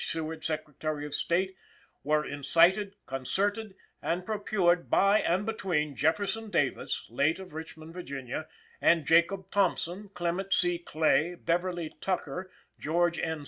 Seward, 0.03 0.43
Secretary 0.43 1.05
of 1.05 1.13
State, 1.13 1.55
were 2.03 2.25
incited, 2.25 2.95
concerted, 3.05 3.75
and 4.01 4.25
procured 4.25 4.89
by 4.89 5.19
and 5.19 5.45
between 5.45 5.95
Jefferson 5.95 6.49
Davis, 6.49 7.05
late 7.11 7.37
of 7.37 7.53
Richmond, 7.53 7.93
Va., 7.93 8.47
and 8.81 9.05
Jacob 9.05 9.51
Thompson, 9.51 10.09
Clement 10.15 10.53
C. 10.53 10.79
Clay, 10.79 11.35
Beverly 11.35 11.93
Tucker, 12.01 12.49
George 12.79 13.19
N. 13.19 13.39